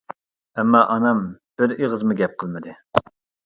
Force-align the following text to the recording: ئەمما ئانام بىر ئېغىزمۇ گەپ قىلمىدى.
ئەمما 0.61 0.81
ئانام 0.93 1.21
بىر 1.61 1.77
ئېغىزمۇ 1.77 2.21
گەپ 2.25 2.37
قىلمىدى. 2.43 2.77